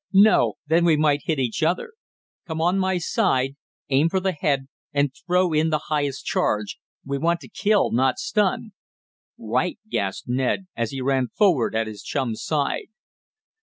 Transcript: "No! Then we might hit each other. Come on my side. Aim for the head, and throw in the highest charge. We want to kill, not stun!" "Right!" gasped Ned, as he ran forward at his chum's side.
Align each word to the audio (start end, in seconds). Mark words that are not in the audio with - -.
"No! 0.13 0.55
Then 0.65 0.83
we 0.83 0.97
might 0.97 1.25
hit 1.25 1.37
each 1.37 1.61
other. 1.61 1.91
Come 2.47 2.59
on 2.59 2.79
my 2.79 2.97
side. 2.97 3.55
Aim 3.89 4.09
for 4.09 4.19
the 4.19 4.31
head, 4.31 4.67
and 4.91 5.13
throw 5.13 5.53
in 5.53 5.69
the 5.69 5.77
highest 5.93 6.25
charge. 6.25 6.79
We 7.05 7.19
want 7.19 7.39
to 7.41 7.47
kill, 7.47 7.91
not 7.91 8.17
stun!" 8.17 8.71
"Right!" 9.37 9.77
gasped 9.87 10.27
Ned, 10.27 10.65
as 10.75 10.89
he 10.89 11.01
ran 11.01 11.27
forward 11.27 11.75
at 11.75 11.85
his 11.85 12.01
chum's 12.01 12.41
side. 12.43 12.87